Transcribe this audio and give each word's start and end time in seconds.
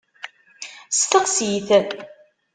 Steqsi-t. 0.91 1.69